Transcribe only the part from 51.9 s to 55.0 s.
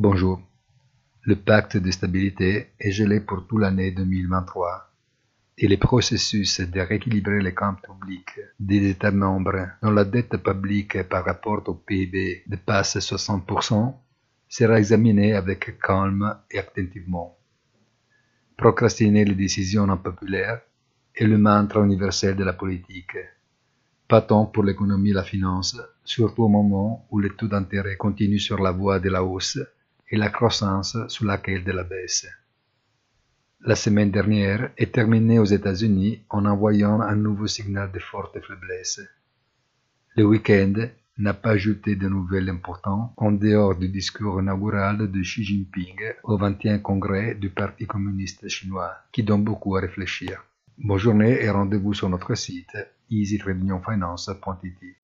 sur notre site easyreunionfinance.it.